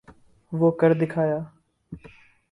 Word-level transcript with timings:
وہ 0.59 0.69
کر 0.79 0.91
دکھایا۔ 1.01 1.39